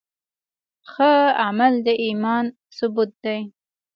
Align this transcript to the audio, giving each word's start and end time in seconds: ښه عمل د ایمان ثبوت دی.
ښه 0.91 1.11
عمل 1.45 1.73
د 1.85 1.87
ایمان 2.05 2.45
ثبوت 2.77 3.11
دی. 3.23 3.39